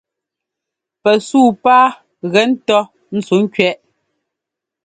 [1.01, 1.77] Pɛ suu pá
[2.31, 2.81] gɛ ńtɔ́
[3.17, 3.77] ntsuŋkẅɛʼ.